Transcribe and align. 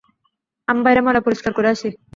আমি 0.67 0.81
বাইরে 0.85 1.01
ময়লা 1.03 1.21
পরিষ্কার 1.23 1.51
করে 1.53 1.67
আসি! 1.73 1.89